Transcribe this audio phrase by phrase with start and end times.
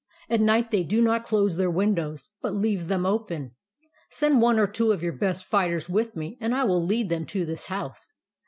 [0.31, 3.51] At night they do not close their windows, but leave them open.
[4.09, 7.27] Send one or two of your best fighters with me, and I will lead them
[7.27, 8.11] to this house.